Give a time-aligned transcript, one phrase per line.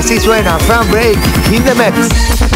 [0.00, 1.18] Así suena Fran Break
[1.52, 2.49] in the Mix.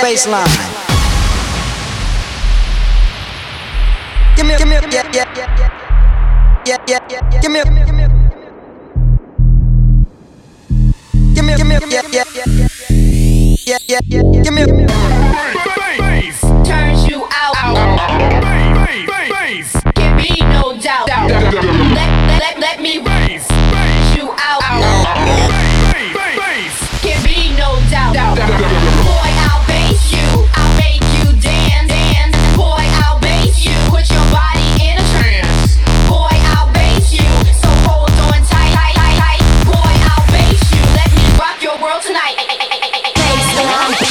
[0.00, 0.48] Baseline.
[4.36, 5.46] Give me, give me, yeah, yeah, yeah,
[6.64, 8.04] yeah, yeah, yeah, give me, give me,
[11.34, 12.24] give me, give me, yeah, yeah,
[13.66, 14.62] yeah, yeah, yeah, give me.
[15.98, 17.54] Bass turns you out.
[18.40, 21.06] Bass, bass, can be no doubt.
[21.08, 22.08] Let,
[22.40, 23.46] let, let me bass
[24.16, 25.01] you out.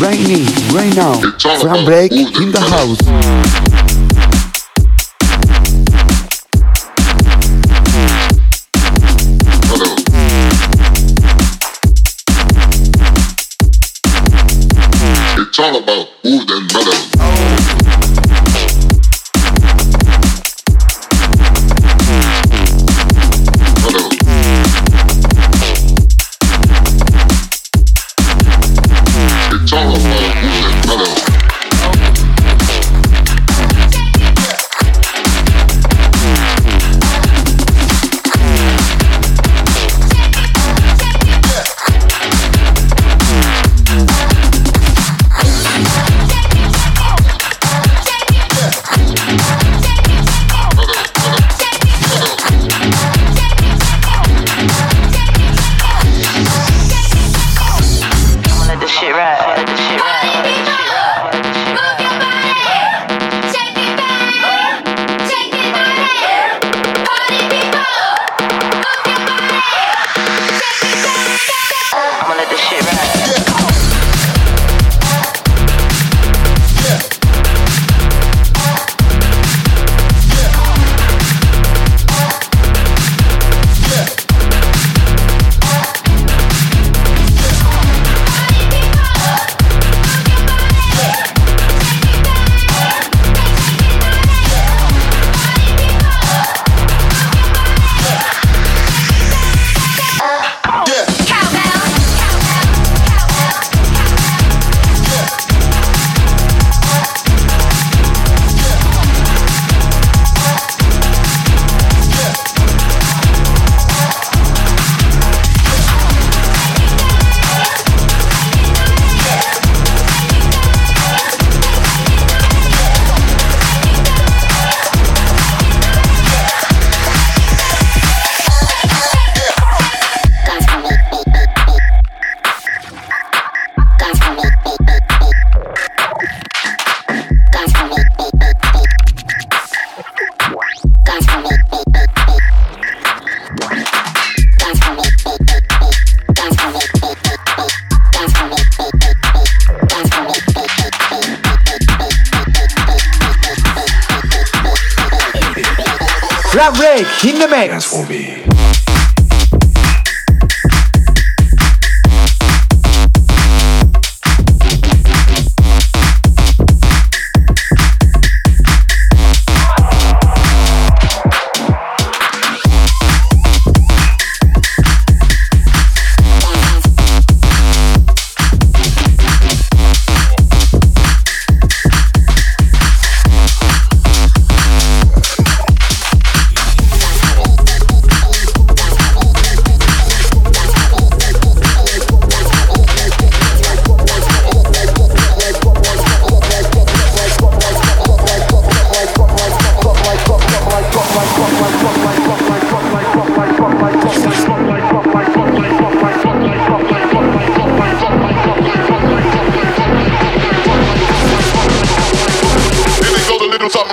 [0.00, 1.20] Right in, right now.
[1.60, 3.69] Fran Break in the house.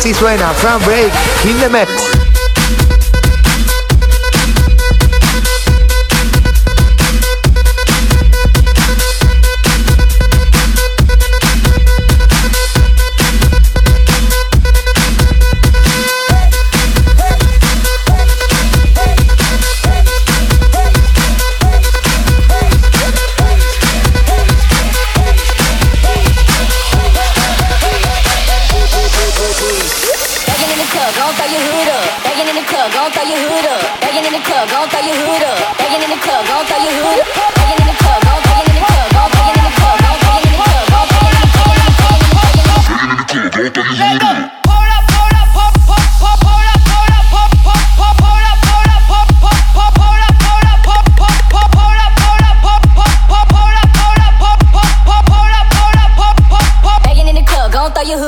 [0.00, 1.12] Así suena Frank Break
[1.44, 2.19] in the Mix.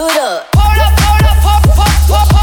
[0.03, 0.51] Pull up.
[0.51, 2.42] Pull up, pull up, pull, up!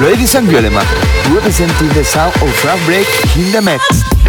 [0.00, 0.86] Ladies and gentlemen,
[1.34, 4.19] representing the sound of Fran Break in the mix.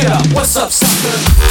[0.00, 1.49] Get up, what's up, sucker?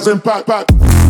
[0.00, 1.09] Emphasize impact, impact.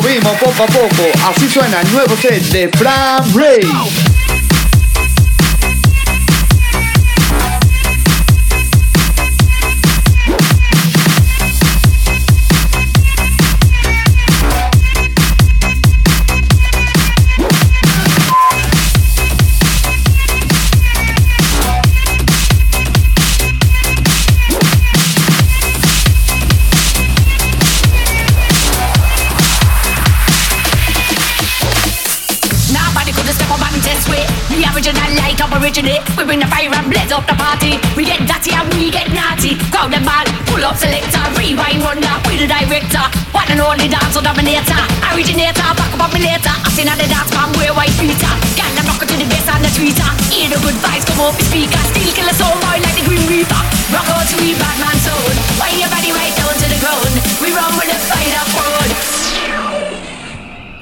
[0.00, 1.28] Subimos poco a poco.
[1.28, 4.07] Así suena el nuevo set de Fran Ray.
[44.28, 44.82] Dominator.
[45.16, 46.52] Originator, back up on me later.
[46.52, 48.34] I seen the dance man wear white beater.
[48.60, 50.10] Gal them rock to the bass and the tweeter.
[50.28, 51.80] Hear the good vibes come up the speaker.
[51.96, 53.62] Still kill a soul boy like the Green Reaper.
[53.88, 55.32] Rock out to we Batman soul.
[55.56, 57.14] Wind your body right down to the ground.
[57.40, 58.90] We run with the fight up road.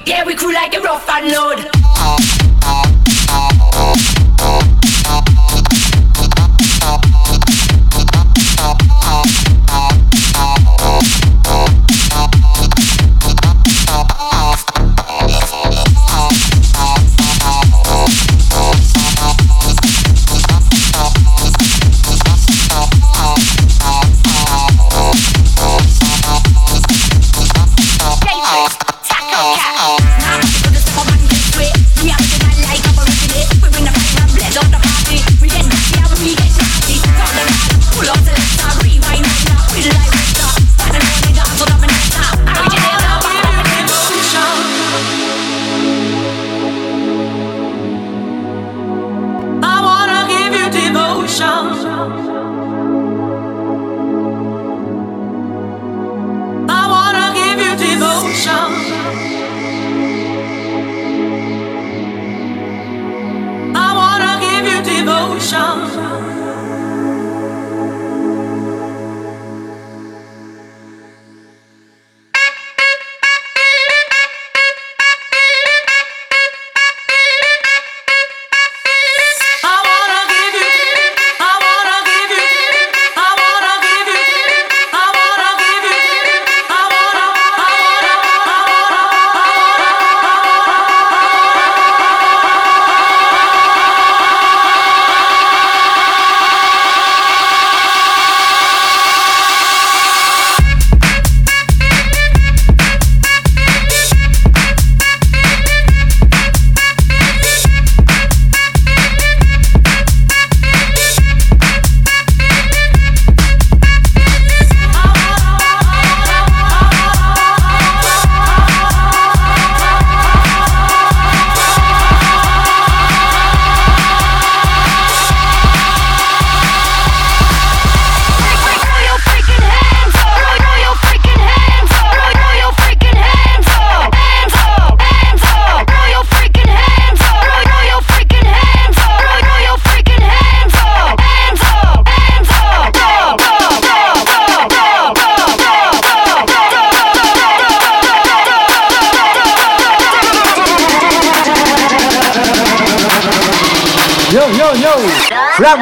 [0.03, 2.46] Yeah, we crew like a rough and load.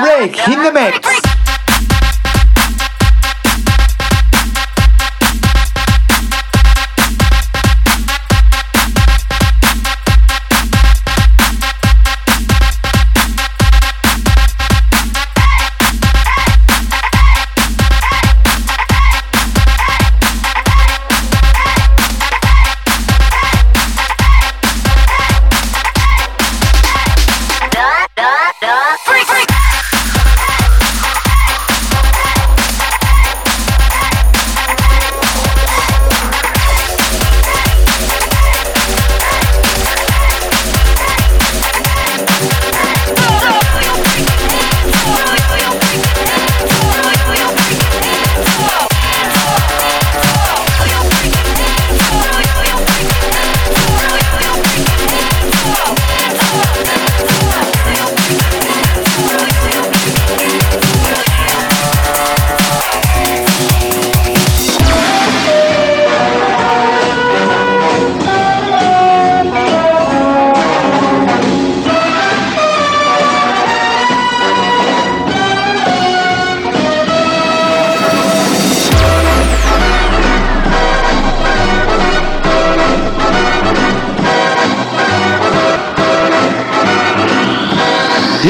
[0.02, 0.48] break.
[0.48, 1.15] In the mix.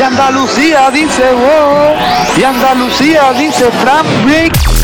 [0.05, 1.95] Andalucía dice wow.
[2.37, 4.74] Y Andalucía dice Frank Brick.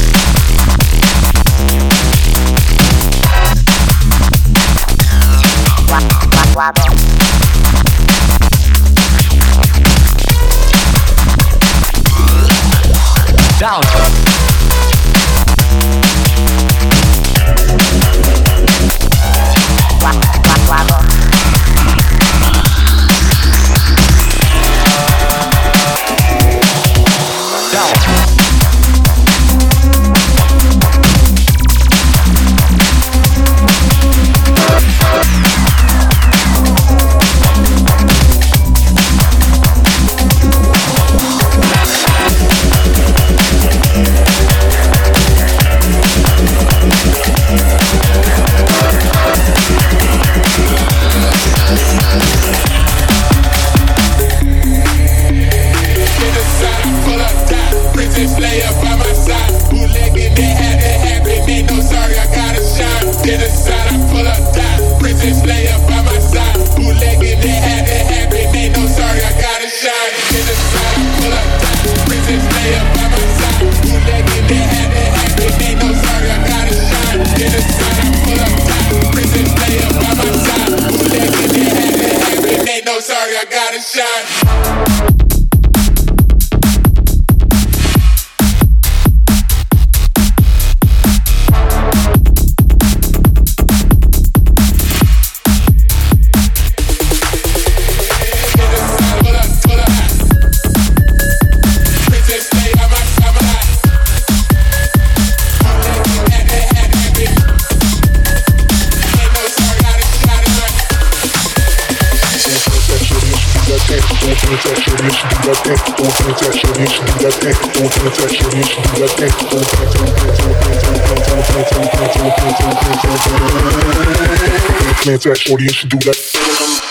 [125.01, 126.90] Plants at 40 and should do that.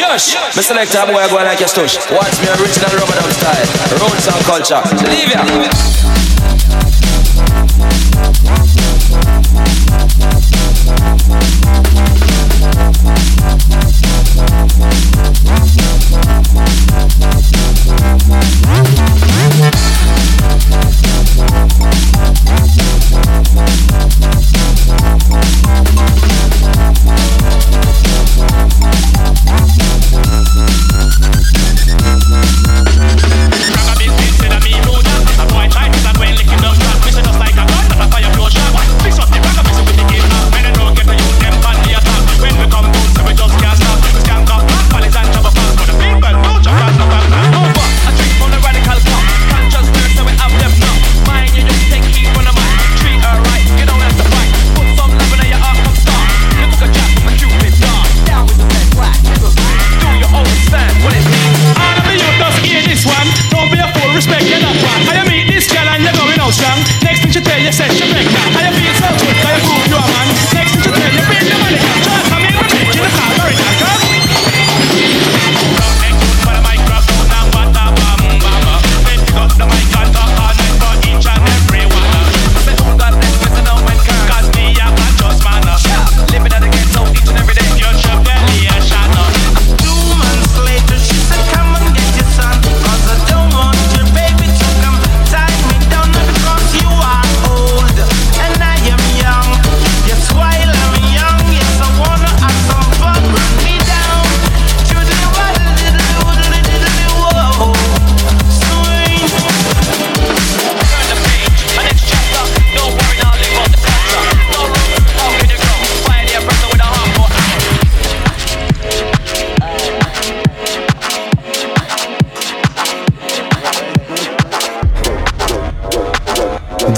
[0.00, 0.62] Watch me.
[0.62, 1.98] Select a boy, go like a stush.
[2.10, 3.66] Watch me, original dub style.
[4.00, 4.82] Roots and culture.
[5.10, 6.21] Leave ya.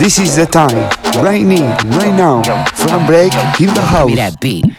[0.05, 0.77] This is the time,
[1.25, 2.43] right now, right now,
[2.75, 4.07] Fran Break in the house.
[4.07, 4.74] Give me that beat.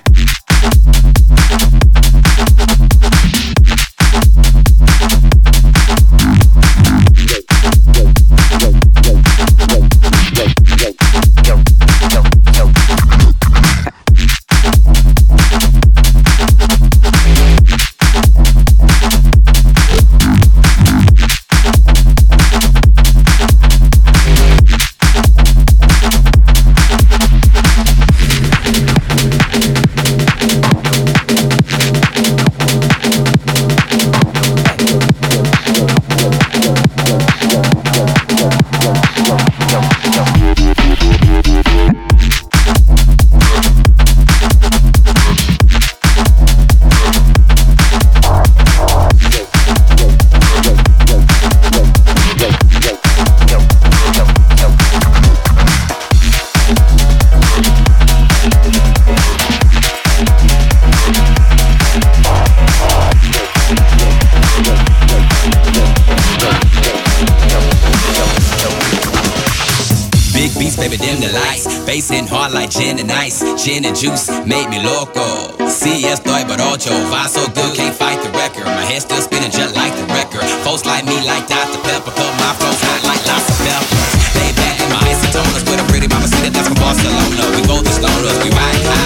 [73.65, 75.25] Gin and juice made me loco.
[75.67, 78.65] Si estoy ocho, vibe so good, can't fight the record.
[78.65, 80.45] My head still spinning just like the record.
[80.61, 81.81] Folks like me like Dr.
[81.81, 84.11] Pepper, cut my flows hot like lots of peppers.
[84.37, 87.41] They back in my isotoners with a pretty mama, see that that's from Barcelona.
[87.57, 89.04] We go to stoners, we ride high.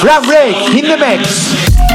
[0.00, 1.87] Fran Break in the mix.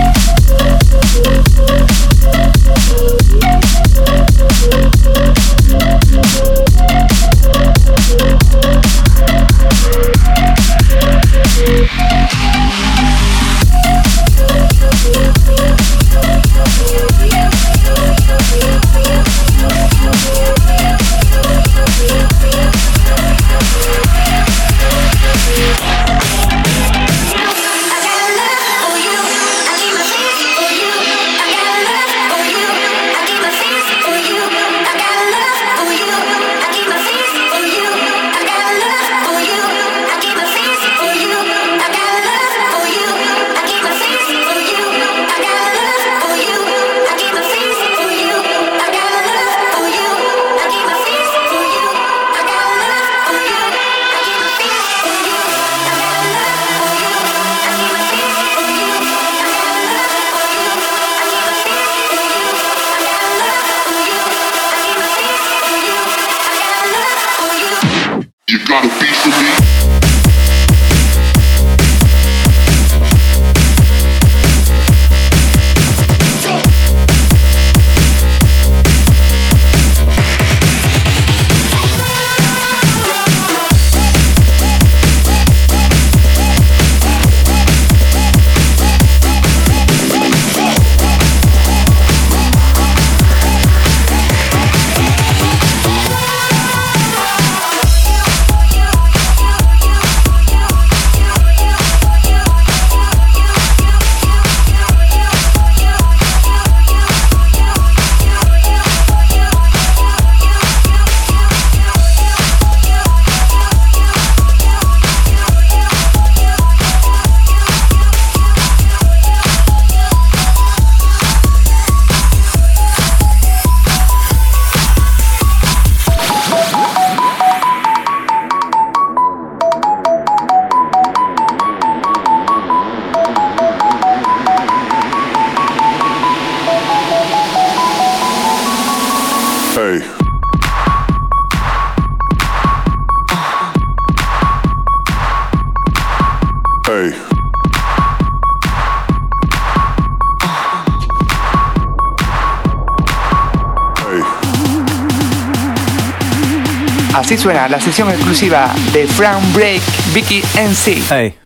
[157.43, 159.81] Suena la sesión exclusiva de Frank Break,
[160.13, 161.03] Vicky NC.
[161.09, 161.42] Hey.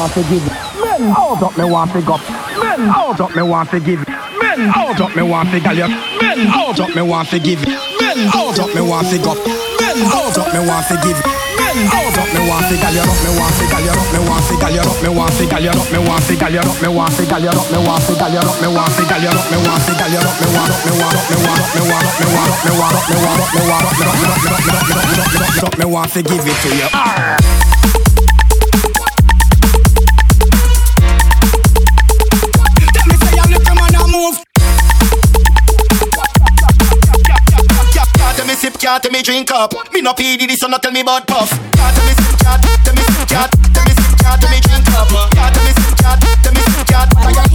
[0.00, 0.46] Want to give.
[0.80, 2.16] Men, hold up, me want to go.
[2.56, 4.00] Men, hold up, me want to give.
[4.40, 5.92] Men, hold up, me want to gallop.
[6.16, 7.60] Men, hold up, me want to give.
[8.00, 9.36] Men, hold up, me want to go.
[9.76, 11.20] Men, hold up, me want to give.
[11.60, 13.04] Men, hold up, me want to gallop.
[13.04, 14.00] Me want to gallop.
[14.08, 14.88] Me want to gallop.
[15.04, 15.76] Me want to gallop.
[15.84, 16.80] Me want to gallop.
[16.80, 17.60] Me want to gallop.
[17.60, 18.56] Me want to gallop.
[18.56, 19.36] Me want to gallop.
[19.52, 20.24] Me want to gallop.
[20.32, 20.80] Me want to up.
[20.80, 21.68] Me want to up.
[21.76, 22.64] Me want want up.
[22.64, 23.04] Me want want up.
[23.04, 23.52] Me want want up.
[23.52, 23.84] Me want
[24.80, 25.76] want up.
[25.76, 27.59] Me want to give it to you.
[38.90, 39.72] Can't tell me drink up.
[39.92, 41.48] Me no PD this, so not tell me about puff.
[41.48, 42.12] Can't tell me
[42.42, 45.30] can't tell me tell me tell me drink up.
[45.30, 47.49] Can't tell me can't tell me can't like a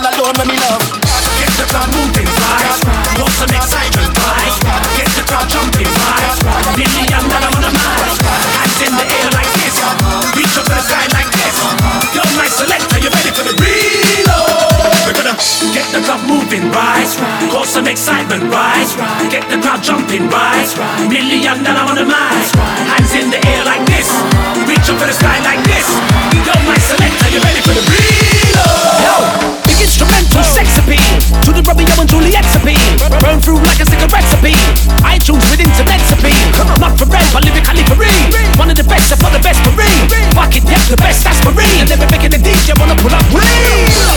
[0.00, 0.80] got alone when me love.
[1.36, 2.80] Get the crowd moving, right?
[3.20, 4.54] Want some excitement, right?
[4.96, 6.36] Get the crowd jumping, right?
[6.76, 8.16] Million dollar on the mic.
[8.56, 9.76] Hands in the air like this.
[10.36, 11.56] Reach up to the sky like this.
[12.16, 14.88] Yo, nice selector, you ready for the reload?
[15.04, 15.36] We're gonna
[15.76, 17.10] get the crowd moving, right?
[17.52, 18.88] Cause some excitement, right?
[19.28, 20.68] Get the crowd jumping, right?
[21.08, 22.48] Million dollar on the mic.
[22.88, 24.08] Hands in the air like this.
[24.64, 25.88] Reach up to the sky like this.
[26.40, 29.00] Yo, nice selector, you ready for the reload?
[29.04, 31.00] Yo, instrumental sex appeal
[31.44, 32.80] to the Romeo and Juliet's appeal.
[33.20, 34.60] Burn through like a cigarette appeal.
[35.08, 36.36] iTunes with internet's appeal.
[36.76, 38.20] Not forever, lyrically free.
[38.60, 39.88] One of the best, if not the best for me.
[40.36, 41.66] Fuck it, yep, the best, that's for me.
[41.80, 43.44] And never making the DJ wanna pull up with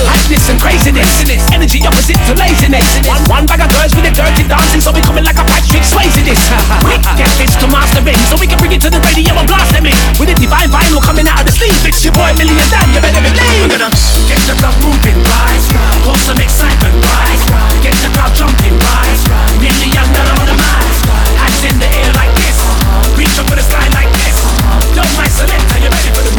[0.03, 1.09] Hypeness and craziness.
[1.55, 2.85] Energy opposite to laziness.
[3.07, 5.83] One, one bag of girls with a dirty dancing, so we coming like a Patrick
[5.87, 6.43] Swayze this.
[6.83, 9.71] we get this to mastering, so we can bring it to the radio and blast
[9.71, 9.95] them in.
[10.19, 11.79] With a divine vinyl coming out of the sleeve.
[11.87, 13.63] It's your boy Million Dan, you better believe.
[13.63, 13.91] We're gonna
[14.27, 15.52] get the crowd moving, right?
[16.23, 17.41] Some excitement, right?
[17.83, 20.55] Get the crowd jumping, dollar on the.
[20.55, 22.55] Hands in the air like this.
[23.19, 24.39] Reach up for the sky like this.
[25.33, 26.31] Selector, you ready for the?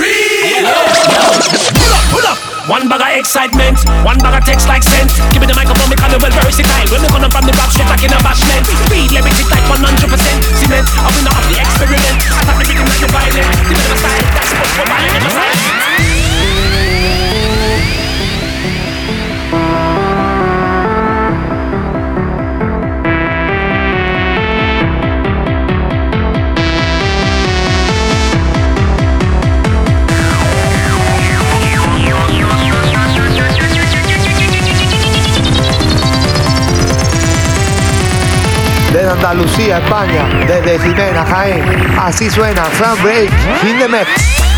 [1.77, 2.39] Pull up, pull up.
[2.65, 5.13] One bag of excitement, one bag of text like scent.
[5.37, 6.89] Give me the microphone, me call it well versatile.
[6.89, 8.65] When we gonna from the rap straight like in a bashment.
[8.89, 9.85] Speed lyrics it like 100%
[10.65, 10.87] cement.
[11.03, 12.25] Are we not off the experiment?
[12.25, 13.53] I thought the rhythm like the violent.
[13.53, 16.14] The bit of a style that's supposed to violent
[39.15, 41.63] Andalucía, España, desde Jimena, Jaén.
[42.01, 43.31] Así suena Sun Break,
[43.65, 44.54] In the Mets.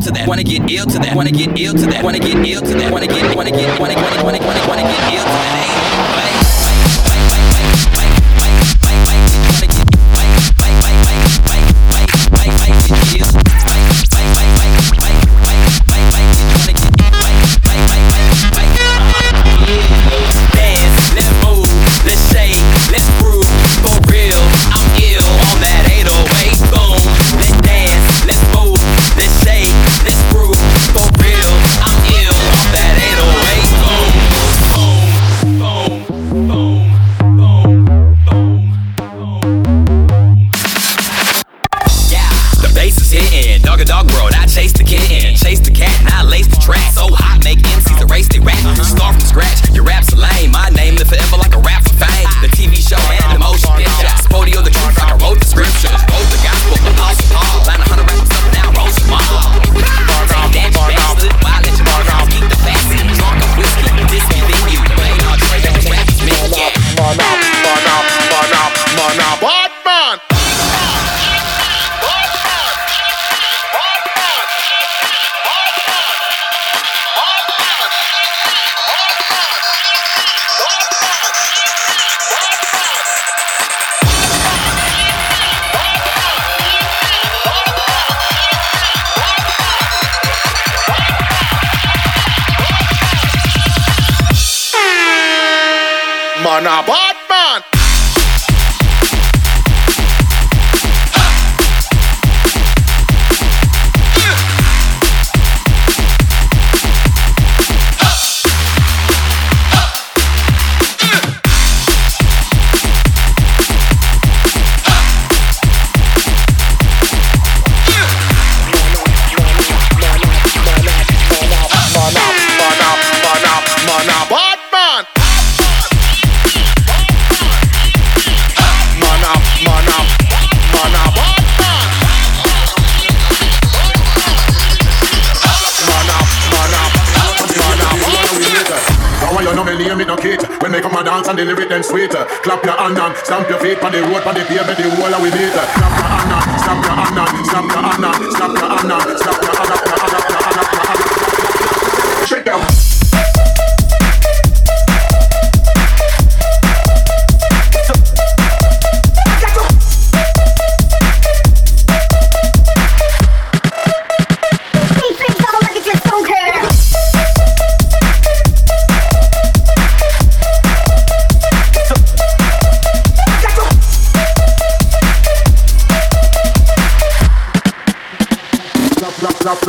[0.00, 2.62] to that, wanna get ill to that, wanna get ill to that, wanna get ill
[2.62, 4.99] to that, wanna get wanna get wanna wanna wanna get wanna get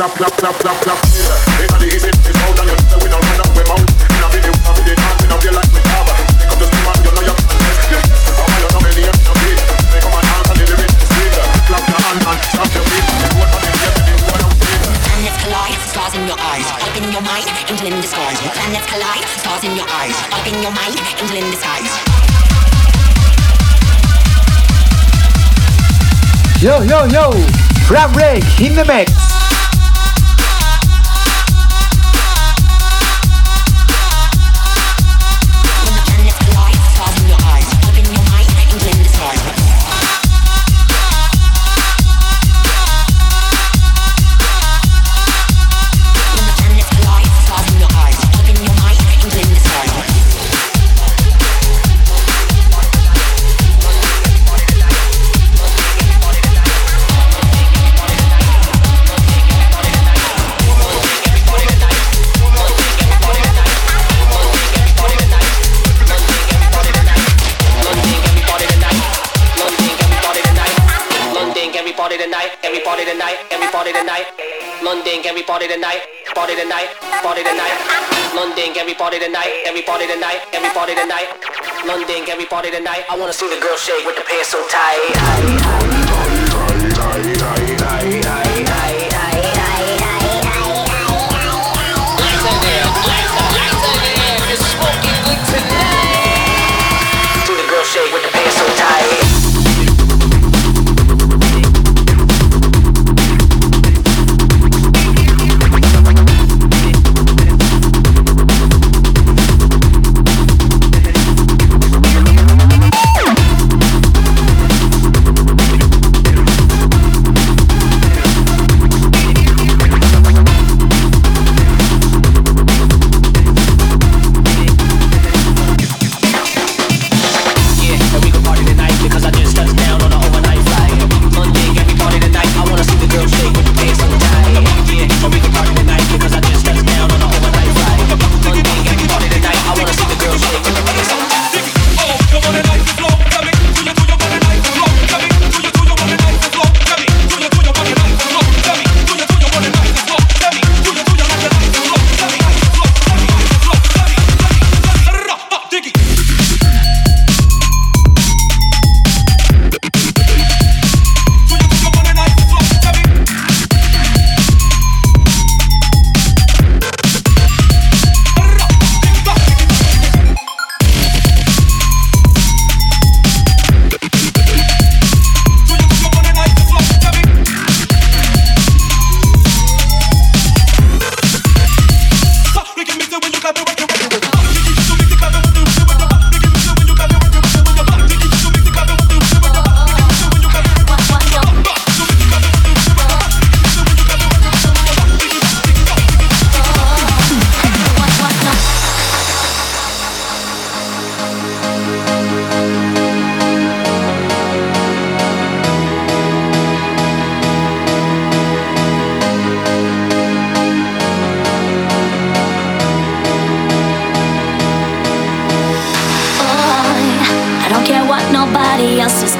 [0.02, 0.31] up, up.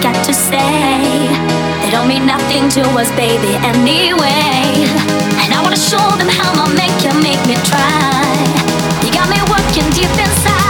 [0.02, 0.58] got to say.
[1.82, 4.82] They don't mean nothing to us, baby, anyway.
[5.38, 8.34] And I wanna show them how my make can make me try.
[9.06, 10.62] You got me working deep inside.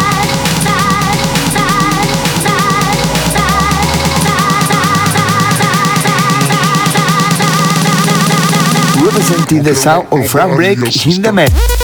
[9.02, 11.81] Representing the sound of Fran Break in the Met.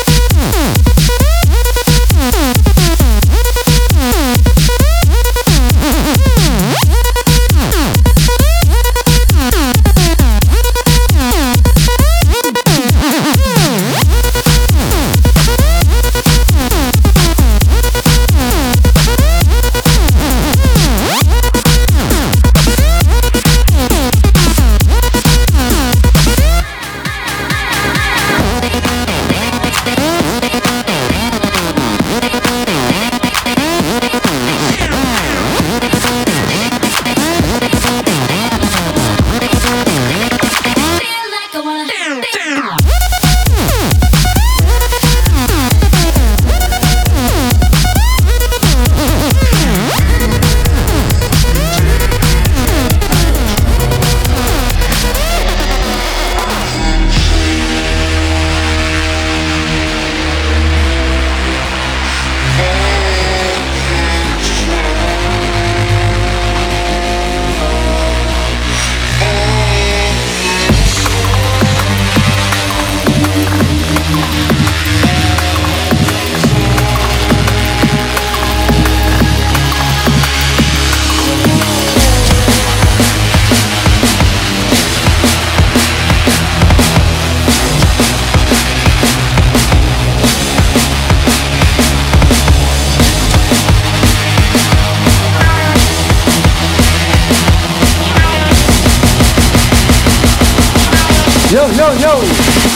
[101.51, 102.21] Yo, yo, yo,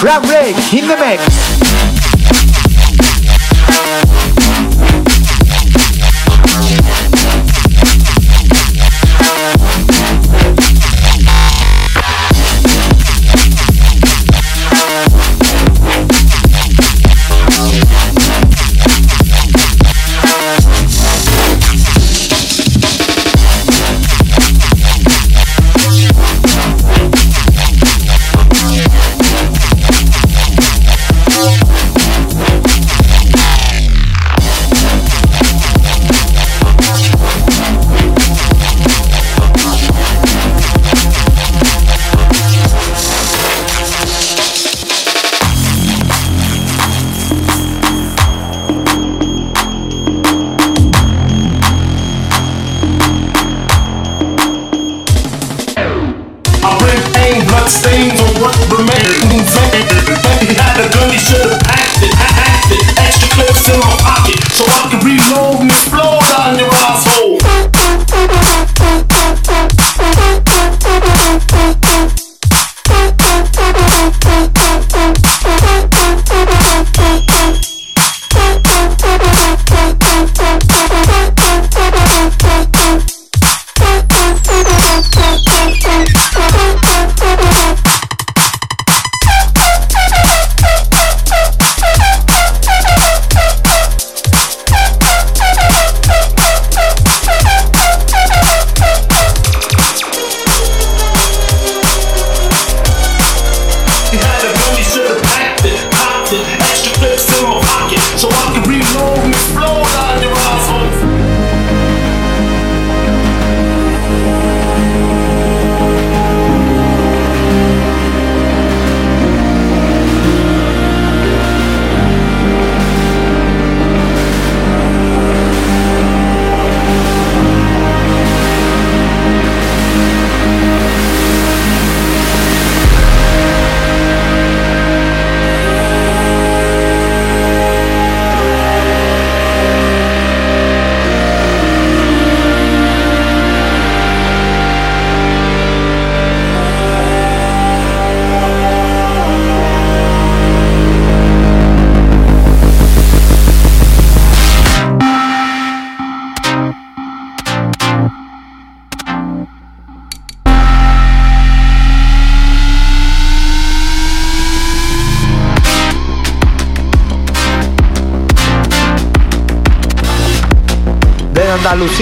[0.00, 1.71] Fran Break in the mix.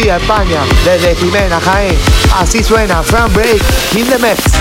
[0.00, 1.98] Andalucía, España, desde Jimena, Jaén.
[2.36, 3.62] Así suena Frank Break
[3.96, 4.59] in the Mets.